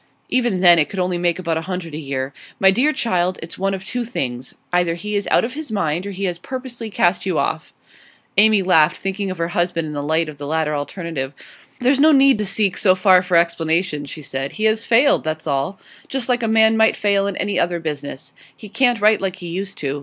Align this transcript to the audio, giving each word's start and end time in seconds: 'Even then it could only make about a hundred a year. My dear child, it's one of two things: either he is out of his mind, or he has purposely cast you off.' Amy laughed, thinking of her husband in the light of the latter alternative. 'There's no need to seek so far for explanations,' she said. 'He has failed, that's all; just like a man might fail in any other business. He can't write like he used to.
'Even 0.29 0.61
then 0.61 0.79
it 0.79 0.89
could 0.89 0.97
only 0.97 1.19
make 1.19 1.37
about 1.37 1.57
a 1.57 1.61
hundred 1.69 1.93
a 1.93 1.99
year. 1.99 2.33
My 2.59 2.71
dear 2.71 2.91
child, 2.91 3.37
it's 3.43 3.59
one 3.59 3.75
of 3.75 3.85
two 3.85 4.03
things: 4.03 4.55
either 4.73 4.95
he 4.95 5.15
is 5.15 5.27
out 5.29 5.45
of 5.45 5.53
his 5.53 5.71
mind, 5.71 6.07
or 6.07 6.09
he 6.09 6.23
has 6.23 6.39
purposely 6.39 6.89
cast 6.89 7.23
you 7.23 7.37
off.' 7.37 7.71
Amy 8.35 8.63
laughed, 8.63 8.97
thinking 8.97 9.29
of 9.29 9.37
her 9.37 9.49
husband 9.49 9.85
in 9.85 9.93
the 9.93 10.01
light 10.01 10.27
of 10.27 10.37
the 10.37 10.47
latter 10.47 10.73
alternative. 10.75 11.33
'There's 11.81 11.99
no 11.99 12.11
need 12.11 12.39
to 12.39 12.47
seek 12.47 12.77
so 12.77 12.95
far 12.95 13.21
for 13.21 13.37
explanations,' 13.37 14.09
she 14.09 14.23
said. 14.23 14.53
'He 14.53 14.63
has 14.63 14.85
failed, 14.85 15.23
that's 15.23 15.45
all; 15.45 15.79
just 16.07 16.27
like 16.29 16.41
a 16.41 16.47
man 16.47 16.75
might 16.75 16.95
fail 16.95 17.27
in 17.27 17.37
any 17.37 17.59
other 17.59 17.79
business. 17.79 18.33
He 18.57 18.69
can't 18.69 18.99
write 18.99 19.21
like 19.21 19.35
he 19.35 19.49
used 19.49 19.77
to. 19.77 19.99